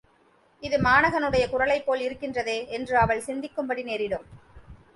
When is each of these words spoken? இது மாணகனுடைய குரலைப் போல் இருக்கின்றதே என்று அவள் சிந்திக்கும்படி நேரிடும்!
இது 0.61 0.77
மாணகனுடைய 0.77 1.43
குரலைப் 1.49 1.85
போல் 1.85 2.01
இருக்கின்றதே 2.01 2.57
என்று 2.69 2.97
அவள் 2.97 3.25
சிந்திக்கும்படி 3.27 3.83
நேரிடும்! 3.83 4.27